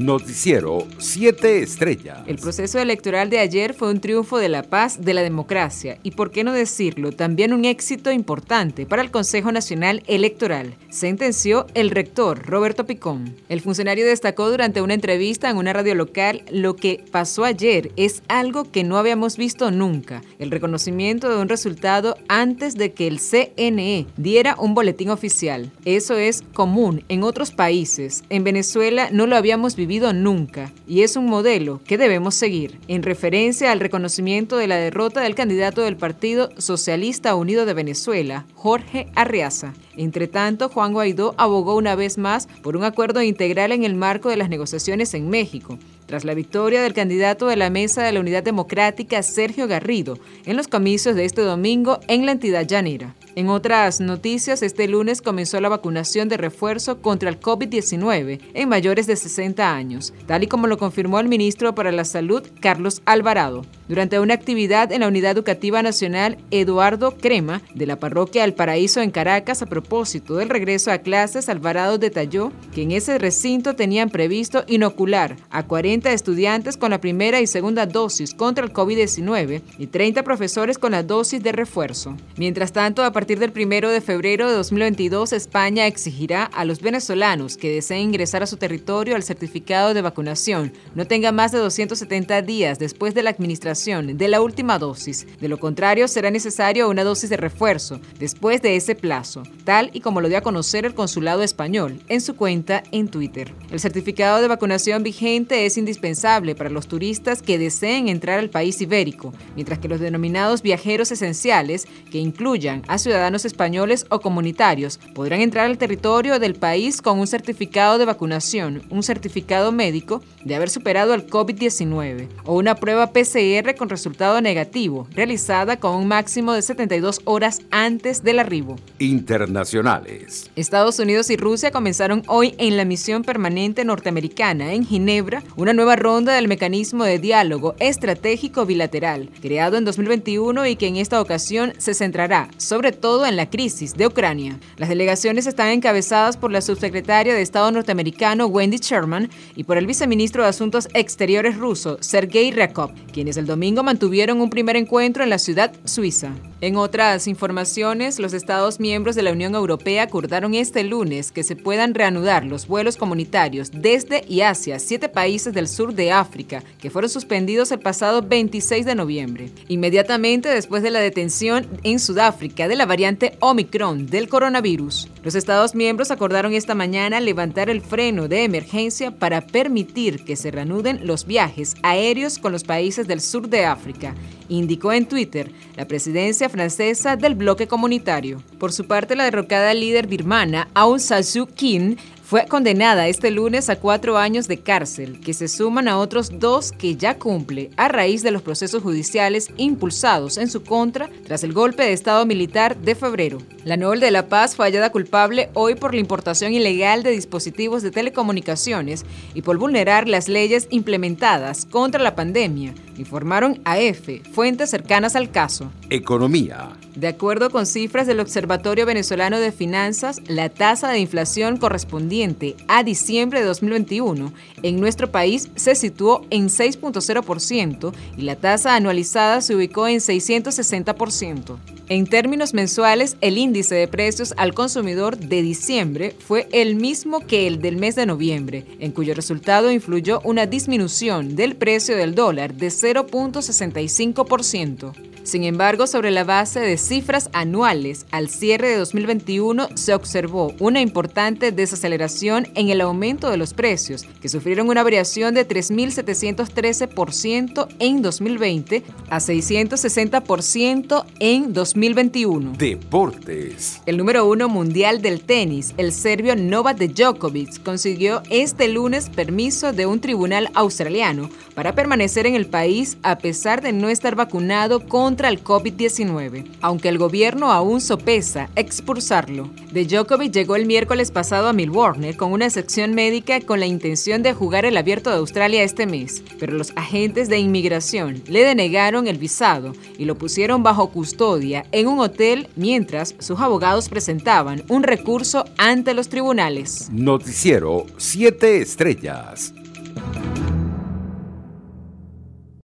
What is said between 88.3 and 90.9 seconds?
a su territorio al certificado de vacunación